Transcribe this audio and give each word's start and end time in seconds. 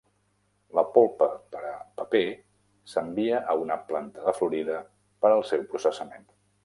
La 0.77 0.83
polpa 0.93 1.25
per 1.55 1.59
a 1.71 1.73
paper 1.99 2.21
s"envia 2.93 3.43
a 3.53 3.55
una 3.67 3.77
planta 3.91 4.25
de 4.29 4.35
Florida 4.39 4.79
per 5.27 5.33
al 5.37 5.45
seu 5.51 5.69
processament. 5.75 6.27